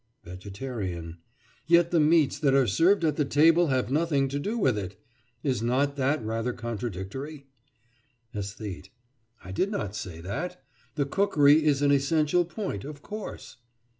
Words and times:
VEGETARIAN: 0.23 1.19
Yet 1.67 1.91
the 1.91 1.99
meats 1.99 2.39
that 2.39 2.55
are 2.55 2.65
served 2.65 3.05
at 3.05 3.17
the 3.17 3.23
table 3.23 3.67
have 3.67 3.91
nothing 3.91 4.29
to 4.29 4.39
do 4.39 4.57
with 4.57 4.75
it! 4.75 4.99
Is 5.43 5.61
not 5.61 5.95
that 5.95 6.25
rather 6.25 6.53
contradictory? 6.53 7.45
ÆSTHETE: 8.33 8.89
I 9.43 9.51
did 9.51 9.69
not 9.69 9.95
say 9.95 10.19
that. 10.19 10.59
The 10.95 11.05
cookery 11.05 11.63
is 11.63 11.83
an 11.83 11.91
essential 11.91 12.45
point, 12.45 12.83
of 12.83 13.03
course. 13.03 13.57